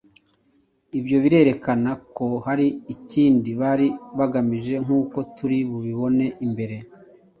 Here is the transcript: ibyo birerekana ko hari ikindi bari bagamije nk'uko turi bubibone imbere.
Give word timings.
ibyo 0.99 1.17
birerekana 1.23 1.91
ko 2.15 2.27
hari 2.45 2.67
ikindi 2.95 3.49
bari 3.61 3.87
bagamije 4.17 4.75
nk'uko 4.83 5.17
turi 5.35 5.57
bubibone 5.69 6.25
imbere. 6.45 6.75